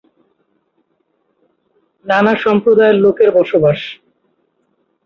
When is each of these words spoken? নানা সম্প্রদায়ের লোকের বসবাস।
নানা 2.05 2.33
সম্প্রদায়ের 2.43 2.97
লোকের 3.03 3.29
বসবাস। 3.37 3.79